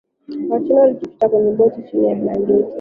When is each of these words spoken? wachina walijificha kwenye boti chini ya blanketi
wachina 0.49 0.79
walijificha 0.81 1.29
kwenye 1.29 1.51
boti 1.51 1.81
chini 1.83 2.07
ya 2.07 2.15
blanketi 2.15 2.67